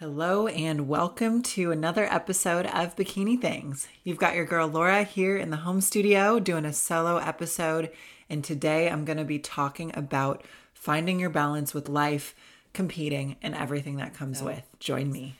[0.00, 3.86] Hello, and welcome to another episode of Bikini Things.
[4.02, 7.90] You've got your girl Laura here in the home studio doing a solo episode,
[8.30, 10.42] and today I'm going to be talking about
[10.72, 12.34] finding your balance with life,
[12.72, 14.66] competing, and everything that comes with.
[14.78, 15.36] Join me.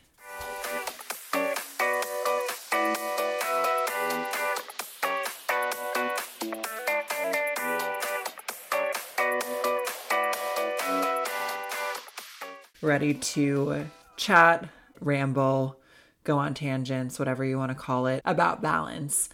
[12.82, 13.86] Ready to
[14.20, 14.68] chat,
[15.00, 15.80] ramble,
[16.24, 19.30] go on tangents, whatever you want to call it, about balance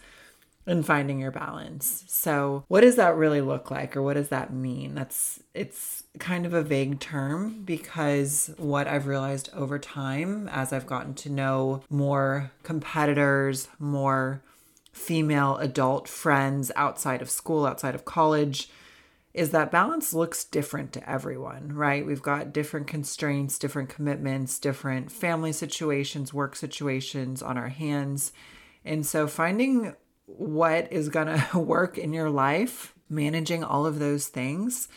[0.65, 2.03] and finding your balance.
[2.07, 4.95] So, what does that really look like or what does that mean?
[4.95, 10.87] That's it's kind of a vague term because what I've realized over time as I've
[10.87, 14.41] gotten to know more competitors, more
[14.91, 18.69] female adult friends outside of school, outside of college,
[19.37, 22.03] is that balance looks different to everyone, right?
[22.03, 28.33] We've got different constraints, different commitments, different family situations, work situations on our hands.
[28.83, 34.27] And so finding what is going to work in your life, managing all of those
[34.27, 34.87] things,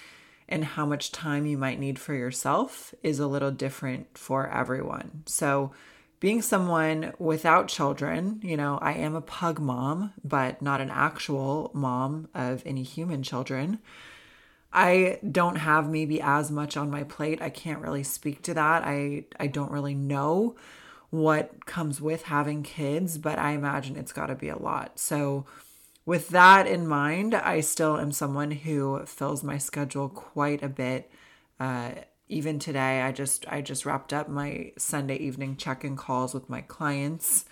[0.49, 5.23] and how much time you might need for yourself is a little different for everyone.
[5.27, 5.73] So,
[6.19, 11.71] being someone without children, you know, I am a pug mom, but not an actual
[11.73, 13.79] mom of any human children.
[14.73, 17.43] I don't have maybe as much on my plate.
[17.43, 18.85] I can't really speak to that.
[18.85, 20.57] I I don't really know
[21.11, 24.99] what comes with having kids, but I imagine it's got to be a lot.
[24.99, 25.45] So
[26.07, 31.11] with that in mind, I still am someone who fills my schedule quite a bit.
[31.59, 31.91] Uh,
[32.29, 36.61] even today, I just I just wrapped up my Sunday evening check-in calls with my
[36.63, 37.45] clients.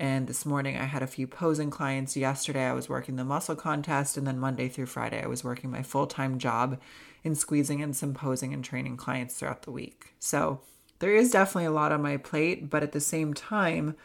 [0.00, 2.16] And this morning I had a few posing clients.
[2.16, 4.16] Yesterday I was working the muscle contest.
[4.16, 6.78] And then Monday through Friday I was working my full time job
[7.24, 10.14] in squeezing in some posing and training clients throughout the week.
[10.20, 10.60] So
[11.00, 12.70] there is definitely a lot on my plate.
[12.70, 13.96] But at the same time,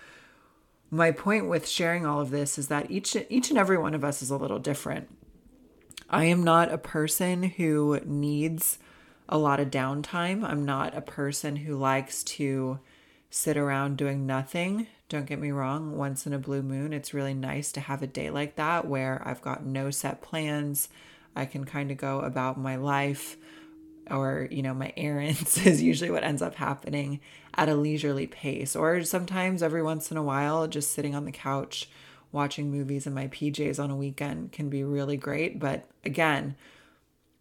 [0.89, 4.03] my point with sharing all of this is that each each and every one of
[4.03, 5.09] us is a little different.
[6.09, 8.77] I am not a person who needs
[9.29, 10.43] a lot of downtime.
[10.43, 12.79] I'm not a person who likes to
[13.31, 14.87] sit around doing nothing.
[15.13, 18.07] Don't get me wrong, once in a blue moon, it's really nice to have a
[18.07, 20.89] day like that where I've got no set plans.
[21.35, 23.37] I can kind of go about my life
[24.09, 27.19] or, you know, my errands is usually what ends up happening
[27.53, 28.75] at a leisurely pace.
[28.75, 31.87] Or sometimes every once in a while, just sitting on the couch
[32.31, 35.59] watching movies in my PJs on a weekend can be really great.
[35.59, 36.55] But again,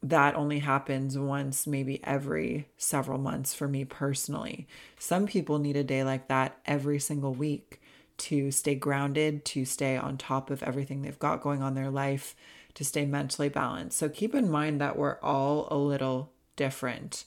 [0.02, 4.66] that only happens once, maybe every several months for me personally.
[4.98, 7.80] Some people need a day like that every single week
[8.18, 12.34] to stay grounded, to stay on top of everything they've got going on their life,
[12.74, 13.98] to stay mentally balanced.
[13.98, 17.24] So keep in mind that we're all a little different.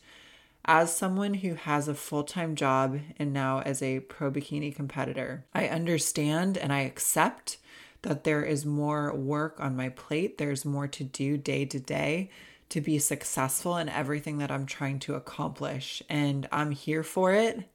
[0.65, 5.45] As someone who has a full time job and now as a pro bikini competitor,
[5.53, 7.57] I understand and I accept
[8.01, 10.37] that there is more work on my plate.
[10.37, 12.31] There's more to do day to day
[12.69, 16.01] to be successful in everything that I'm trying to accomplish.
[16.09, 17.69] And I'm here for it.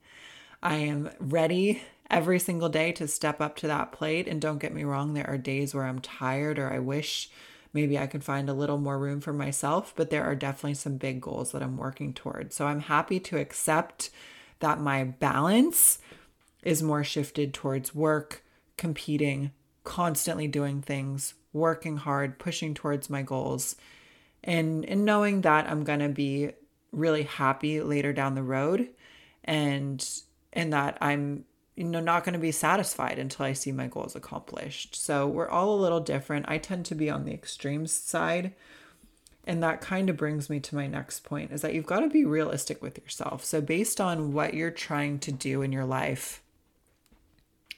[0.63, 4.27] I am ready every single day to step up to that plate.
[4.27, 7.31] And don't get me wrong, there are days where I'm tired or I wish
[7.73, 10.97] maybe I could find a little more room for myself, but there are definitely some
[10.97, 12.53] big goals that I'm working toward.
[12.53, 14.11] So I'm happy to accept
[14.59, 15.99] that my balance
[16.63, 18.43] is more shifted towards work,
[18.77, 19.53] competing,
[19.85, 23.77] constantly doing things, working hard, pushing towards my goals
[24.45, 26.53] and and knowing that I'm going to be
[26.93, 28.89] really happy later down the road
[29.45, 30.07] and
[30.53, 31.45] and that I'm
[31.77, 34.95] you know not going to be satisfied until I see my goals accomplished.
[34.95, 36.47] So we're all a little different.
[36.49, 38.55] I tend to be on the extreme side.
[39.47, 42.09] And that kind of brings me to my next point is that you've got to
[42.09, 43.43] be realistic with yourself.
[43.43, 46.43] So based on what you're trying to do in your life,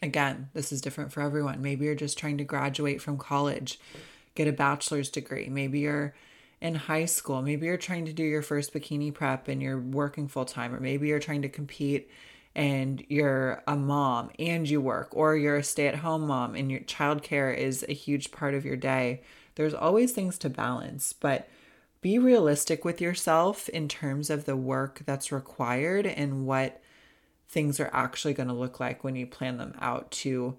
[0.03, 1.63] again, this is different for everyone.
[1.63, 3.79] Maybe you're just trying to graduate from college,
[4.35, 5.49] get a bachelor's degree.
[5.49, 6.15] Maybe you're
[6.63, 7.43] in high school.
[7.43, 10.81] Maybe you're trying to do your first bikini prep and you're working full time, or
[10.81, 12.09] maybe you're trying to compete
[12.55, 16.71] and you're a mom and you work, or you're a stay at home mom and
[16.71, 19.23] your childcare is a huge part of your day.
[19.57, 21.49] There's always things to balance, but
[22.01, 26.81] be realistic with yourself in terms of the work that's required and what
[27.49, 30.59] things are actually going to look like when you plan them out to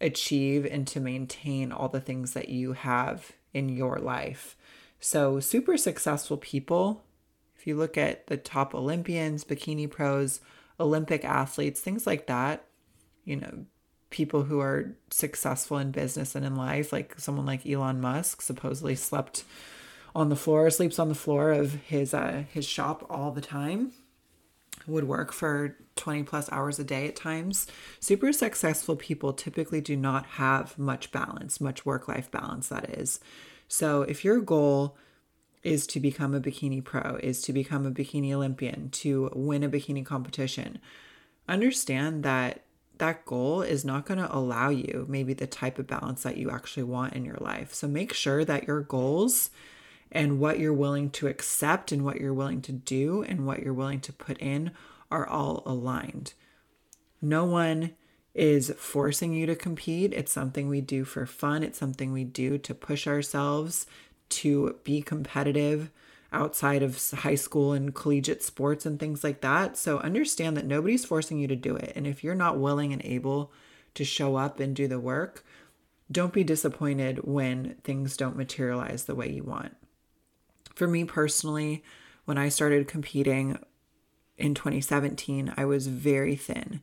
[0.00, 4.55] achieve and to maintain all the things that you have in your life.
[5.00, 7.04] So, super successful people,
[7.56, 10.40] if you look at the top Olympians, bikini pros,
[10.80, 12.64] Olympic athletes, things like that,
[13.24, 13.66] you know,
[14.10, 18.94] people who are successful in business and in life, like someone like Elon Musk, supposedly
[18.94, 19.44] slept
[20.14, 23.92] on the floor, sleeps on the floor of his uh, his shop all the time.
[24.86, 27.66] would work for 20 plus hours a day at times.
[28.00, 33.20] Super successful people typically do not have much balance, much work life balance, that is.
[33.68, 34.96] So if your goal
[35.62, 39.68] is to become a bikini pro, is to become a bikini Olympian, to win a
[39.68, 40.78] bikini competition,
[41.48, 42.62] understand that
[42.98, 46.50] that goal is not going to allow you maybe the type of balance that you
[46.50, 47.74] actually want in your life.
[47.74, 49.50] So make sure that your goals
[50.10, 53.74] and what you're willing to accept and what you're willing to do and what you're
[53.74, 54.70] willing to put in
[55.10, 56.32] are all aligned.
[57.20, 57.92] No one
[58.36, 60.12] is forcing you to compete.
[60.12, 63.86] It's something we do for fun, it's something we do to push ourselves
[64.28, 65.90] to be competitive
[66.32, 69.76] outside of high school and collegiate sports and things like that.
[69.76, 71.92] So understand that nobody's forcing you to do it.
[71.96, 73.52] And if you're not willing and able
[73.94, 75.44] to show up and do the work,
[76.12, 79.76] don't be disappointed when things don't materialize the way you want.
[80.74, 81.82] For me personally,
[82.26, 83.58] when I started competing
[84.36, 86.82] in 2017, I was very thin.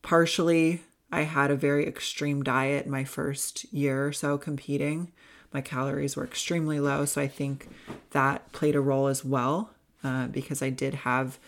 [0.00, 0.82] Partially,
[1.14, 5.12] I had a very extreme diet my first year or so competing.
[5.52, 7.68] My calories were extremely low, so I think
[8.10, 9.70] that played a role as well
[10.02, 11.38] uh, because I did have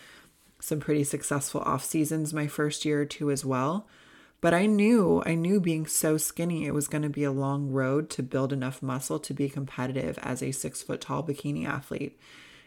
[0.61, 3.85] some pretty successful off seasons my first year or two as well.
[4.39, 7.69] But I knew, I knew being so skinny, it was going to be a long
[7.69, 12.17] road to build enough muscle to be competitive as a six foot tall bikini athlete.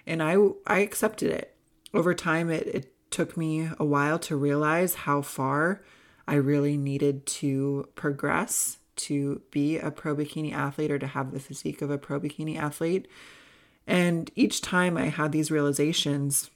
[0.07, 0.37] And I,
[0.67, 1.57] I accepted it.
[1.95, 5.81] Over time, it, it took me a while to realize how far
[6.31, 11.41] I really needed to progress to be a pro bikini athlete or to have the
[11.41, 13.09] physique of a pro bikini athlete.
[13.85, 16.49] And each time I had these realizations,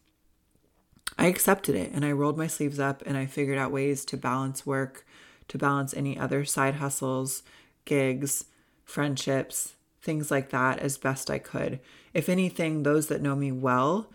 [1.18, 4.16] I accepted it and I rolled my sleeves up and I figured out ways to
[4.16, 5.04] balance work,
[5.48, 7.42] to balance any other side hustles,
[7.84, 8.44] gigs,
[8.84, 11.80] friendships, things like that as best I could.
[12.12, 14.08] If anything, those that know me well,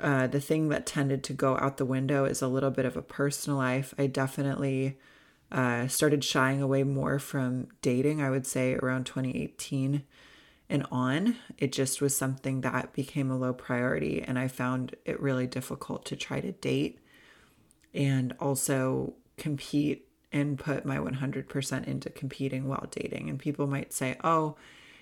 [0.00, 2.96] uh, the thing that tended to go out the window is a little bit of
[2.96, 3.94] a personal life.
[3.98, 4.98] I definitely
[5.52, 10.02] uh, started shying away more from dating, I would say around 2018
[10.68, 11.36] and on.
[11.58, 16.04] It just was something that became a low priority, and I found it really difficult
[16.06, 16.98] to try to date
[17.92, 23.28] and also compete and put my 100% into competing while dating.
[23.28, 24.56] And people might say, oh,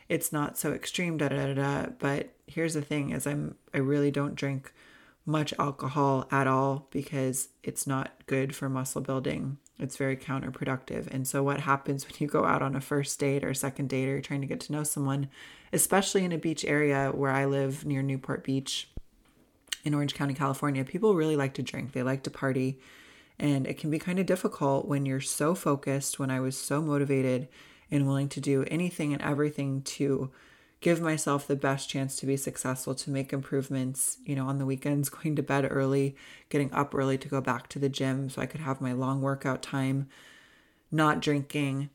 [0.08, 1.90] it's not so extreme, da da da da.
[1.98, 4.72] But here's the thing: is I'm I really don't drink
[5.28, 9.58] much alcohol at all because it's not good for muscle building.
[9.78, 11.06] It's very counterproductive.
[11.08, 14.08] And so, what happens when you go out on a first date or second date
[14.08, 15.28] or you're trying to get to know someone,
[15.72, 18.88] especially in a beach area where I live near Newport Beach
[19.84, 20.82] in Orange County, California?
[20.82, 22.80] People really like to drink, they like to party.
[23.38, 26.82] And it can be kind of difficult when you're so focused, when I was so
[26.82, 27.48] motivated
[27.90, 30.32] and willing to do anything and everything to
[30.80, 34.66] give myself the best chance to be successful, to make improvements, you know, on the
[34.66, 36.16] weekends, going to bed early,
[36.48, 39.20] getting up early to go back to the gym so I could have my long
[39.20, 40.08] workout time,
[40.90, 41.90] not drinking,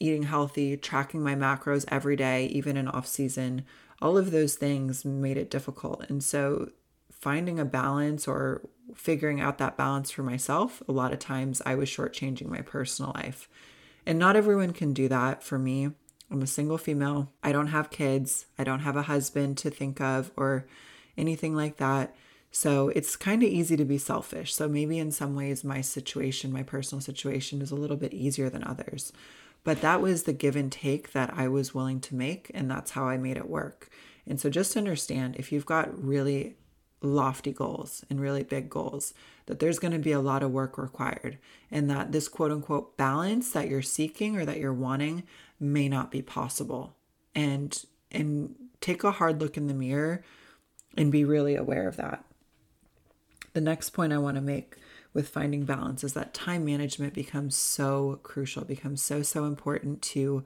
[0.00, 3.64] eating healthy, tracking my macros every day, even in off season.
[4.02, 6.04] All of those things made it difficult.
[6.08, 6.70] And so
[7.10, 8.60] finding a balance or
[8.94, 13.12] figuring out that balance for myself, a lot of times I was shortchanging my personal
[13.14, 13.48] life.
[14.04, 15.92] And not everyone can do that for me.
[16.30, 17.32] I'm a single female.
[17.42, 18.46] I don't have kids.
[18.58, 20.66] I don't have a husband to think of or
[21.16, 22.14] anything like that.
[22.50, 24.54] So it's kind of easy to be selfish.
[24.54, 28.48] So maybe in some ways, my situation, my personal situation, is a little bit easier
[28.48, 29.12] than others.
[29.64, 32.50] But that was the give and take that I was willing to make.
[32.54, 33.90] And that's how I made it work.
[34.26, 36.54] And so just understand if you've got really
[37.02, 39.14] lofty goals and really big goals,
[39.46, 41.38] that there's going to be a lot of work required.
[41.70, 45.24] And that this quote unquote balance that you're seeking or that you're wanting
[45.60, 46.96] may not be possible.
[47.34, 50.22] And and take a hard look in the mirror
[50.96, 52.24] and be really aware of that.
[53.52, 54.76] The next point i want to make
[55.12, 60.44] with finding balance is that time management becomes so crucial becomes so so important to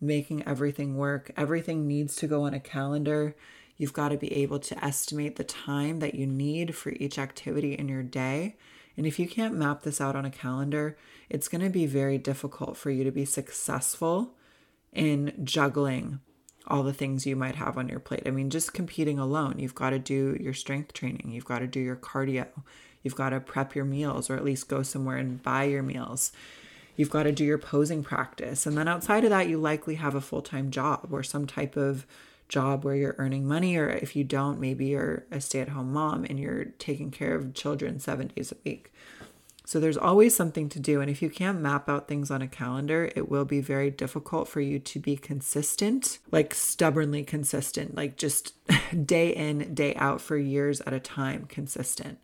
[0.00, 1.30] making everything work.
[1.36, 3.34] Everything needs to go on a calendar.
[3.78, 7.74] You've got to be able to estimate the time that you need for each activity
[7.74, 8.56] in your day.
[8.96, 10.96] And if you can't map this out on a calendar
[11.28, 14.34] it's going to be very difficult for you to be successful
[14.92, 16.20] in juggling
[16.66, 18.22] all the things you might have on your plate.
[18.26, 21.66] I mean, just competing alone, you've got to do your strength training, you've got to
[21.66, 22.48] do your cardio,
[23.02, 26.32] you've got to prep your meals or at least go somewhere and buy your meals.
[26.96, 28.66] You've got to do your posing practice.
[28.66, 31.76] And then outside of that, you likely have a full time job or some type
[31.76, 32.06] of
[32.48, 33.76] job where you're earning money.
[33.76, 37.34] Or if you don't, maybe you're a stay at home mom and you're taking care
[37.34, 38.92] of children seven days a week.
[39.66, 41.00] So there's always something to do.
[41.00, 44.46] And if you can't map out things on a calendar, it will be very difficult
[44.46, 48.54] for you to be consistent, like stubbornly consistent, like just
[49.06, 52.18] day in, day out for years at a time, consistent.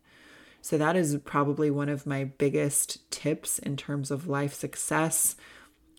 [0.60, 5.34] So, that is probably one of my biggest tips in terms of life success.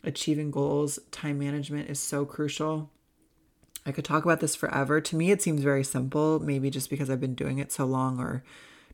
[0.06, 2.90] Achieving goals, time management is so crucial.
[3.86, 5.02] I could talk about this forever.
[5.02, 8.18] To me, it seems very simple, maybe just because I've been doing it so long
[8.18, 8.46] or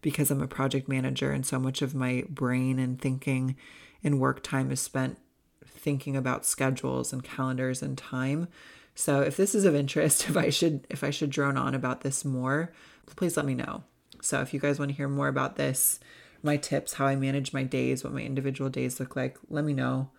[0.01, 3.56] because I'm a project manager and so much of my brain and thinking
[4.03, 5.18] and work time is spent
[5.65, 8.48] thinking about schedules and calendars and time.
[8.96, 12.01] So if this is of interest, if I should if I should drone on about
[12.01, 12.74] this more,
[13.15, 13.84] please let me know.
[14.22, 16.00] So if you guys want to hear more about this,
[16.44, 19.74] my tips, how I manage my days, what my individual days look like, let me
[19.74, 20.10] know.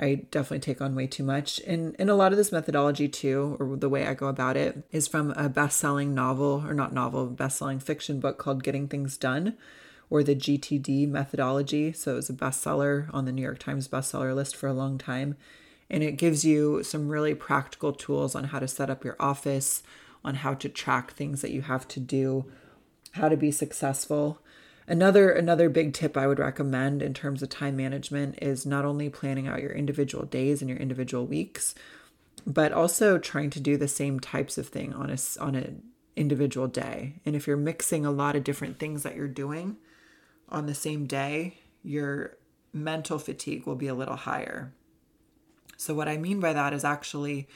[0.00, 1.60] I definitely take on way too much.
[1.66, 4.82] And and a lot of this methodology too, or the way I go about it,
[4.90, 9.58] is from a best-selling novel, or not novel, best-selling fiction book called Getting Things Done,
[10.08, 11.92] or the GTD methodology.
[11.92, 14.96] So it was a bestseller on the New York Times bestseller list for a long
[14.96, 15.36] time.
[15.90, 19.82] And it gives you some really practical tools on how to set up your office,
[20.24, 22.46] on how to track things that you have to do,
[23.12, 24.38] how to be successful.
[24.90, 29.08] Another another big tip I would recommend in terms of time management is not only
[29.08, 31.76] planning out your individual days and your individual weeks,
[32.44, 35.84] but also trying to do the same types of thing on a on an
[36.16, 37.20] individual day.
[37.24, 39.76] And if you're mixing a lot of different things that you're doing
[40.48, 42.36] on the same day, your
[42.72, 44.72] mental fatigue will be a little higher.
[45.76, 47.46] So what I mean by that is actually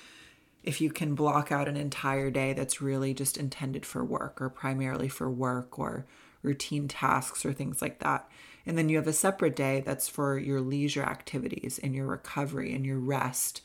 [0.63, 4.49] if you can block out an entire day that's really just intended for work or
[4.49, 6.07] primarily for work or
[6.45, 8.29] routine tasks or things like that.
[8.67, 12.75] And then you have a separate day that's for your leisure activities and your recovery
[12.75, 13.61] and your rest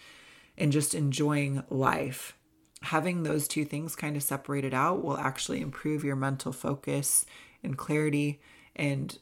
[0.58, 2.36] and just enjoying life.
[2.82, 7.26] Having those two things kind of separated out will actually improve your mental focus
[7.64, 8.42] and clarity
[8.76, 9.18] and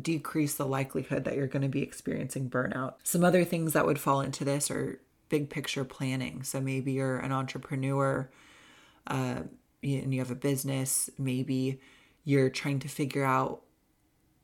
[0.00, 2.94] decrease the likelihood that you're going to be experiencing burnout.
[3.02, 6.42] Some other things that would fall into this are big picture planning.
[6.42, 8.30] So maybe you're an entrepreneur
[9.06, 9.42] uh,
[9.82, 11.80] and you have a business, maybe
[12.24, 13.62] you're trying to figure out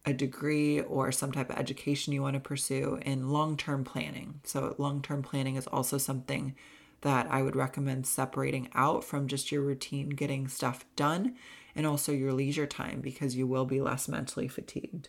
[0.06, 4.40] a degree or some type of education you want to pursue in long term planning.
[4.44, 6.54] So, long term planning is also something
[7.00, 11.34] that I would recommend separating out from just your routine getting stuff done
[11.74, 15.08] and also your leisure time because you will be less mentally fatigued.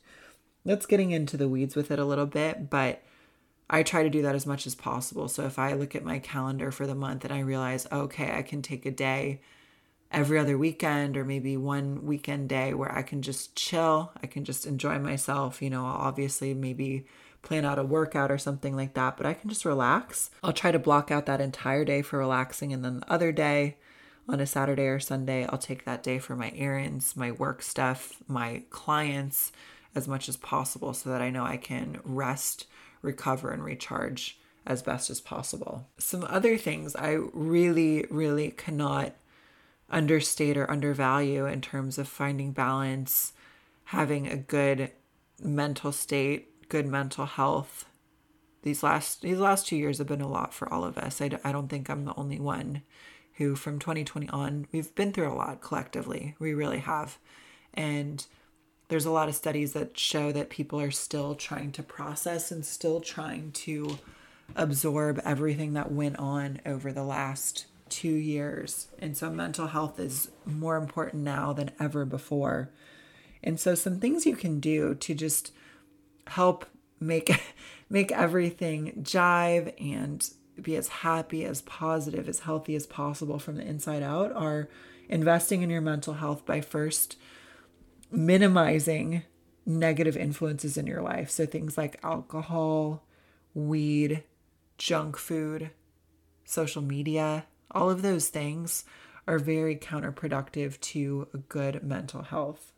[0.66, 3.04] That's getting into the weeds with it a little bit, but
[3.70, 5.28] I try to do that as much as possible.
[5.28, 8.42] So, if I look at my calendar for the month and I realize, okay, I
[8.42, 9.42] can take a day
[10.12, 14.12] every other weekend or maybe one weekend day where I can just chill.
[14.22, 15.62] I can just enjoy myself.
[15.62, 17.06] You know, obviously, maybe
[17.42, 20.30] plan out a workout or something like that, but I can just relax.
[20.44, 22.74] I'll try to block out that entire day for relaxing.
[22.74, 23.78] And then the other day,
[24.30, 28.22] on a Saturday or Sunday, I'll take that day for my errands, my work stuff,
[28.28, 29.52] my clients
[29.96, 32.68] as much as possible so that I know I can rest,
[33.02, 35.88] recover, and recharge as best as possible.
[35.98, 39.14] Some other things I really, really cannot
[39.90, 43.34] understate or undervalue in terms of finding balance,
[43.86, 44.92] having a good
[45.42, 47.86] mental state, good mental health.
[48.64, 51.22] These last these last 2 years have been a lot for all of us.
[51.22, 52.82] I, I don't think I'm the only one
[53.38, 56.36] who from 2020 on, we've been through a lot collectively.
[56.40, 57.20] We really have.
[57.74, 58.26] And
[58.88, 62.66] there's a lot of studies that show that people are still trying to process and
[62.66, 64.00] still trying to
[64.56, 68.88] absorb everything that went on over the last two years.
[69.00, 72.72] And so mental health is more important now than ever before.
[73.44, 75.52] And so some things you can do to just
[76.28, 76.66] help
[77.00, 77.32] make
[77.90, 80.30] make everything jive and
[80.62, 84.68] be as happy as positive as healthy as possible from the inside out are
[85.08, 87.16] investing in your mental health by first
[88.12, 89.24] minimizing
[89.66, 93.04] negative influences in your life so things like alcohol
[93.54, 94.24] weed
[94.78, 95.70] junk food
[96.44, 98.86] social media all of those things
[99.28, 102.72] are very counterproductive to good mental health.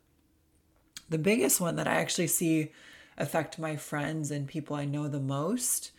[1.08, 2.72] The biggest one that I actually see
[3.16, 5.92] affect my friends and people I know the most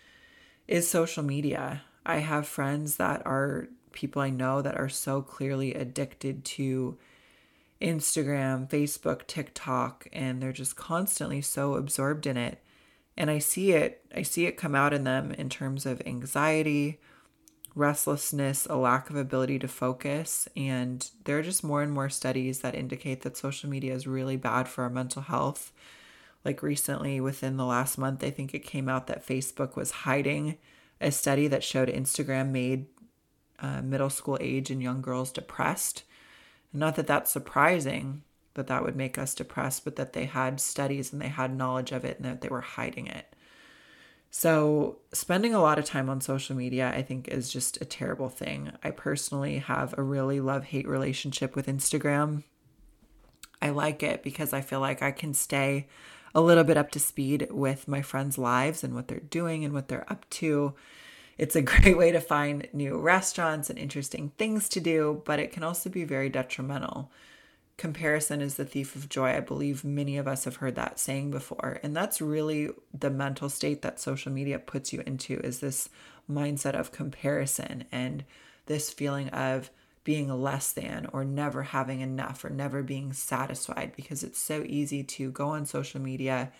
[0.68, 1.84] is social media.
[2.06, 6.98] I have friends that are people I know that are so clearly addicted to
[7.82, 12.62] Instagram, Facebook, TikTok, and they're just constantly so absorbed in it.
[13.18, 17.00] And I see it, I see it come out in them in terms of anxiety,
[17.76, 20.48] restlessness, a lack of ability to focus.
[20.56, 24.38] And there are just more and more studies that indicate that social media is really
[24.38, 25.72] bad for our mental health.
[26.44, 30.58] Like recently, within the last month, I think it came out that Facebook was hiding
[31.00, 32.86] a study that showed Instagram made
[33.60, 36.04] uh, middle school age and young girls depressed.
[36.74, 38.24] Not that that's surprising
[38.54, 41.92] that that would make us depressed, but that they had studies and they had knowledge
[41.92, 43.36] of it and that they were hiding it.
[44.34, 48.30] So, spending a lot of time on social media, I think, is just a terrible
[48.30, 48.72] thing.
[48.82, 52.44] I personally have a really love hate relationship with Instagram.
[53.62, 55.88] I like it because I feel like I can stay
[56.34, 59.74] a little bit up to speed with my friends' lives and what they're doing and
[59.74, 60.76] what they're up to.
[61.38, 65.52] It's a great way to find new restaurants and interesting things to do, but it
[65.52, 67.12] can also be very detrimental.
[67.82, 69.30] Comparison is the thief of joy.
[69.30, 71.80] I believe many of us have heard that saying before.
[71.82, 75.90] And that's really the mental state that social media puts you into is this
[76.30, 78.24] mindset of comparison and
[78.68, 79.72] this feeling of
[80.04, 85.04] being less than or never having enough or never being satisfied because it's so easy
[85.04, 86.52] to go on social media,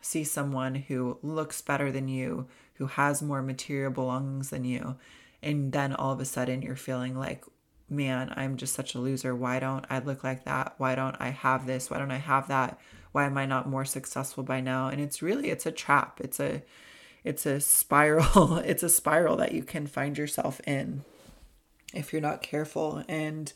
[0.00, 4.94] see someone who looks better than you, who has more material belongings than you,
[5.42, 7.42] and then all of a sudden you're feeling like,
[7.88, 9.34] man, I'm just such a loser.
[9.34, 10.74] Why don't I look like that?
[10.78, 11.90] Why don't I have this?
[11.90, 12.78] Why don't I have that?
[13.12, 14.88] Why am I not more successful by now?
[14.88, 16.20] And it's really it's a trap.
[16.20, 16.62] It's a
[17.24, 18.56] it's a spiral.
[18.64, 21.04] it's a spiral that you can find yourself in
[21.94, 23.04] if you're not careful.
[23.08, 23.52] And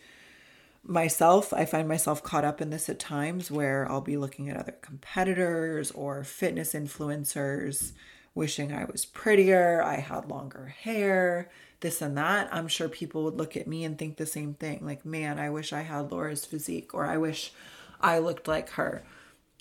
[0.85, 4.57] myself, I find myself caught up in this at times where I'll be looking at
[4.57, 7.93] other competitors or fitness influencers,
[8.35, 12.49] wishing I was prettier, I had longer hair, this and that.
[12.53, 15.51] I'm sure people would look at me and think the same thing like, man, I
[15.51, 17.53] wish I had Laura's physique, or I wish
[18.01, 19.05] I looked like her,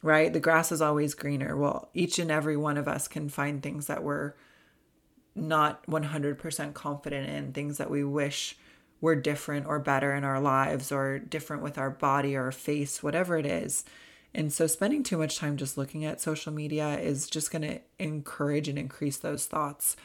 [0.01, 0.31] right?
[0.31, 1.55] The grass is always greener.
[1.55, 4.33] Well, each and every one of us can find things that we're
[5.35, 8.57] not 100% confident in, things that we wish
[9.01, 13.37] we're different or better in our lives or different with our body or face, whatever
[13.37, 13.83] it is.
[14.33, 17.79] And so, spending too much time just looking at social media is just going to
[17.99, 19.95] encourage and increase those thoughts.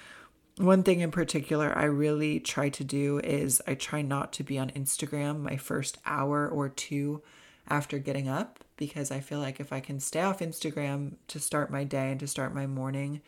[0.61, 4.59] One thing in particular I really try to do is I try not to be
[4.59, 7.23] on Instagram my first hour or two
[7.67, 11.71] after getting up because I feel like if I can stay off Instagram to start
[11.71, 13.23] my day and to start my morning,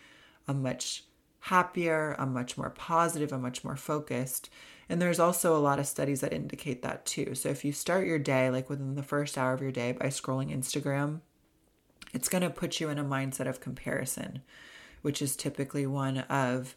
[0.46, 1.04] I'm much
[1.40, 4.50] happier, I'm much more positive, I'm much more focused.
[4.90, 7.34] And there's also a lot of studies that indicate that too.
[7.34, 10.08] So if you start your day, like within the first hour of your day, by
[10.08, 11.20] scrolling Instagram,
[12.12, 14.42] it's going to put you in a mindset of comparison,
[15.00, 16.76] which is typically one of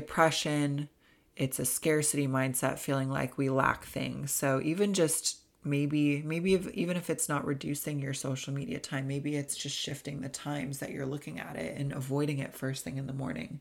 [0.00, 0.88] depression.
[1.36, 4.30] It's a scarcity mindset, feeling like we lack things.
[4.30, 9.08] So even just maybe maybe if, even if it's not reducing your social media time
[9.08, 12.84] maybe it's just shifting the times that you're looking at it and avoiding it first
[12.84, 13.58] thing in the morning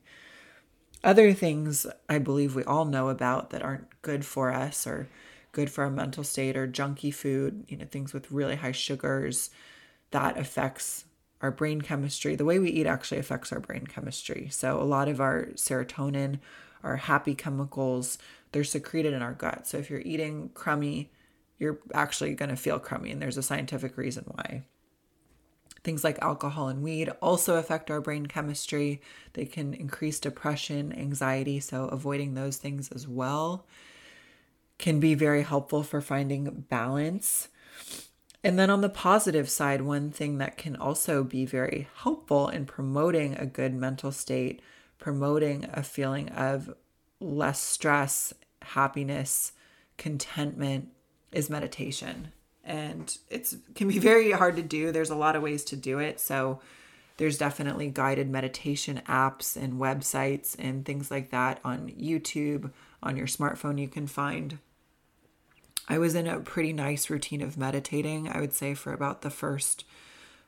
[1.04, 5.08] other things I believe we all know about that aren't good for us or
[5.52, 9.52] good for our mental state or junky food, you know, things with really high sugars
[10.12, 11.06] that affects
[11.42, 12.36] our brain chemistry.
[12.36, 14.48] The way we eat actually affects our brain chemistry.
[14.52, 16.40] So a lot of our serotonin,
[16.84, 18.18] our happy chemicals,
[18.52, 19.68] they're secreted in our gut.
[19.68, 21.12] So if you're eating crummy,
[21.58, 24.64] you're actually going to feel crummy and there's a scientific reason why.
[25.84, 29.02] Things like alcohol and weed also affect our brain chemistry.
[29.34, 33.66] They can increase depression, anxiety, so avoiding those things as well
[34.78, 37.50] can be very helpful for finding balance.
[38.46, 42.68] And then on the positive side, one thing that can also be very helpful in
[42.68, 44.62] promoting a good mental state,
[45.00, 46.72] promoting a feeling of
[47.20, 49.52] less stress, happiness,
[49.98, 50.90] contentment
[51.32, 54.92] is meditation and it's can be very hard to do.
[54.92, 56.20] There's a lot of ways to do it.
[56.20, 56.60] So
[57.18, 63.28] there's definitely guided meditation apps and websites and things like that on YouTube, on your
[63.28, 64.60] smartphone you can find.
[65.88, 69.30] I was in a pretty nice routine of meditating, I would say for about the
[69.30, 69.86] first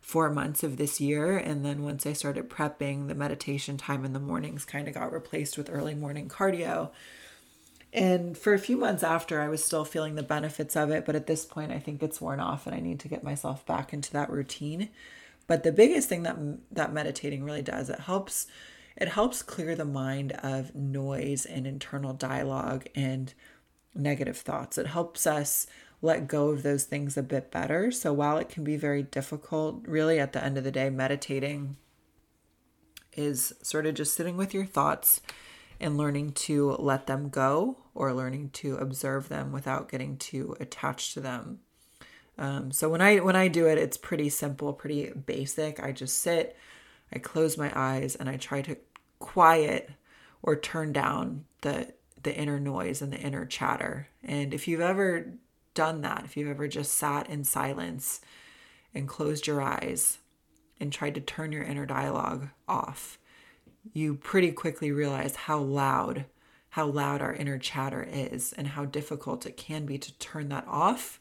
[0.01, 4.13] 4 months of this year and then once I started prepping, the meditation time in
[4.13, 6.91] the mornings kind of got replaced with early morning cardio
[7.93, 11.05] and for a few months after, I was still feeling the benefits of it.
[11.05, 13.65] But at this point, I think it's worn off and I need to get myself
[13.65, 14.89] back into that routine.
[15.47, 16.37] But the biggest thing that,
[16.71, 18.47] that meditating really does, it helps
[18.95, 23.31] it helps clear the mind of noise and internal dialogue and
[23.97, 24.77] negative thoughts.
[24.77, 25.67] It helps us
[26.01, 27.91] let go of those things a bit better.
[27.91, 31.77] So while it can be very difficult, really at the end of the day, meditating
[33.13, 35.21] is sort of just sitting with your thoughts
[35.79, 41.13] and learning to let them go or learning to observe them without getting too attached
[41.13, 41.59] to them.
[42.37, 45.81] Um, so when I when I do it, it's pretty simple, pretty basic.
[45.81, 46.55] I just sit,
[47.11, 48.77] I close my eyes, and I try to
[49.17, 49.89] quiet
[50.43, 54.07] or turn down the the inner noise and the inner chatter.
[54.23, 55.33] And if you've ever
[55.73, 58.21] done that, if you've ever just sat in silence
[58.93, 60.17] and closed your eyes
[60.79, 63.19] and tried to turn your inner dialogue off,
[63.93, 66.25] you pretty quickly realize how loud
[66.71, 70.67] how loud our inner chatter is and how difficult it can be to turn that
[70.67, 71.19] off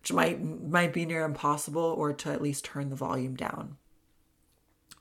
[0.00, 3.76] which might might be near impossible or to at least turn the volume down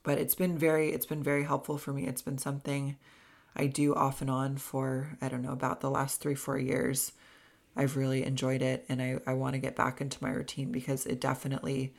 [0.03, 2.95] but it's been very it's been very helpful for me it's been something
[3.55, 7.11] i do off and on for i don't know about the last three four years
[7.75, 11.05] I've really enjoyed it and I, I want to get back into my routine because
[11.05, 11.93] it definitely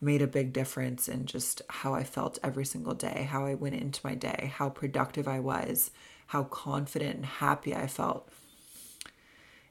[0.00, 3.74] made a big difference in just how I felt every single day, how I went
[3.74, 5.90] into my day, how productive I was,
[6.28, 8.30] how confident and happy I felt.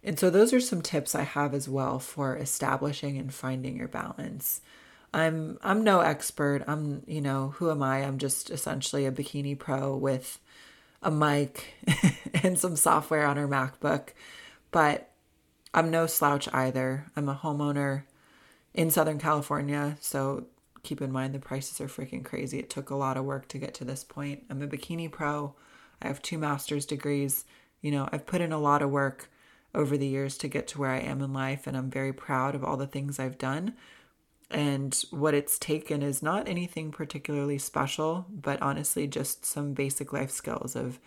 [0.04, 3.88] And so those are some tips I have as well for establishing and finding your
[3.88, 4.62] balance.
[5.12, 6.64] I'm I'm no expert.
[6.68, 8.04] I'm, you know, who am I?
[8.04, 10.40] I'm just essentially a bikini pro with
[11.02, 11.76] a mic
[12.44, 14.10] and some software on her MacBook.
[14.72, 15.10] But
[15.74, 17.06] I'm no slouch either.
[17.16, 18.04] I'm a homeowner
[18.74, 19.98] in Southern California.
[20.00, 20.46] So
[20.84, 22.60] keep in mind the prices are freaking crazy.
[22.60, 24.44] It took a lot of work to get to this point.
[24.50, 25.56] I'm a bikini pro.
[26.02, 27.46] I have two master's degrees.
[27.82, 29.30] You know, I've put in a lot of work
[29.76, 32.56] over the years to get to where I am in life, and I'm very proud
[32.56, 33.74] of all the things I've done.
[34.52, 40.32] And what it's taken is not anything particularly special, but honestly, just some basic life
[40.32, 41.00] skills of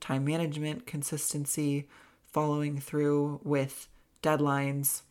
[0.00, 1.88] time management, consistency,
[2.32, 3.88] following through with
[4.22, 5.02] deadlines,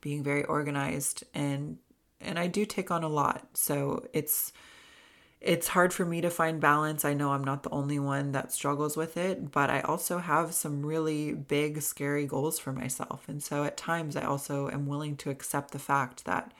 [0.00, 1.78] being very organized and
[2.20, 3.46] and I do take on a lot.
[3.54, 4.52] So it's
[5.40, 7.04] it's hard for me to find balance.
[7.04, 10.52] I know I'm not the only one that struggles with it, but I also have
[10.52, 13.28] some really big scary goals for myself.
[13.28, 16.52] And so at times I also am willing to accept the fact that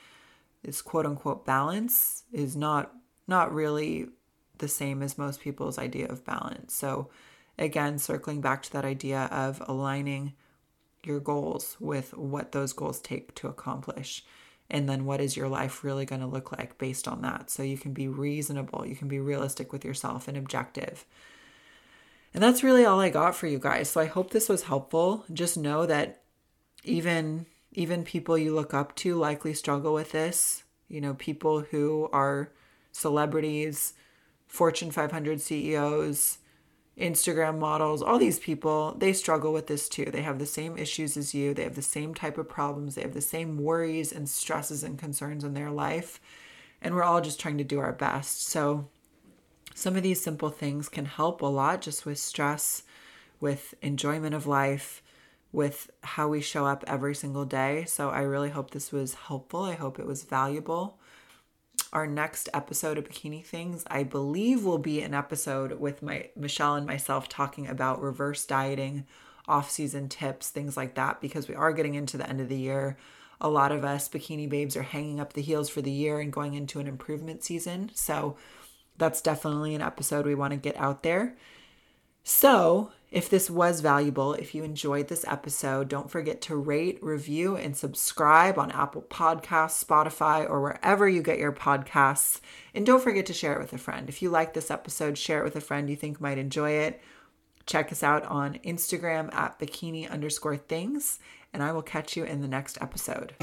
[0.69, 2.93] this quote unquote balance is not
[3.27, 4.07] not really
[4.59, 6.75] the same as most people's idea of balance.
[6.75, 7.09] So
[7.59, 10.35] again, circling back to that idea of aligning
[11.03, 14.27] your goals with what those goals take to accomplish.
[14.69, 17.49] And then what is your life really going to look like based on that?
[17.49, 21.07] So you can be reasonable, you can be realistic with yourself and objective.
[22.35, 23.89] And that's really all I got for you guys.
[23.89, 25.25] So I hope this was helpful.
[25.33, 26.21] Just know that
[26.85, 30.65] even even people you look up to likely struggle with this.
[30.89, 32.51] You know, people who are
[32.93, 33.95] celebrities,
[34.47, 36.39] Fortune 500 CEOs,
[36.99, 40.07] Instagram models, all these people, they struggle with this too.
[40.07, 41.55] They have the same issues as you.
[41.55, 42.95] They have the same type of problems.
[42.95, 46.21] They have the same worries and stresses and concerns in their life.
[46.83, 48.47] And we're all just trying to do our best.
[48.47, 48.89] So,
[49.75, 52.83] some of these simple things can help a lot just with stress,
[53.39, 55.03] with enjoyment of life,
[55.53, 57.85] with how we show up every single day.
[57.87, 59.63] So, I really hope this was helpful.
[59.65, 60.99] I hope it was valuable
[61.93, 66.75] our next episode of Bikini Things, I believe, will be an episode with my Michelle
[66.75, 69.07] and myself talking about reverse dieting,
[69.47, 72.99] off-season tips, things like that, because we are getting into the end of the year.
[73.41, 76.33] A lot of us bikini babes are hanging up the heels for the year and
[76.33, 77.91] going into an improvement season.
[77.95, 78.37] So
[78.99, 81.37] that's definitely an episode we want to get out there.
[82.23, 87.57] So, if this was valuable, if you enjoyed this episode, don't forget to rate, review,
[87.57, 92.41] and subscribe on Apple Podcasts, Spotify, or wherever you get your podcasts.
[92.75, 94.11] And don't forget to share it with a friend.
[94.11, 97.01] If you like this episode, share it with a friend you think might enjoy it.
[97.65, 101.19] Check us out on Instagram at bikini underscore things,
[101.55, 103.35] and I will catch you in the next episode.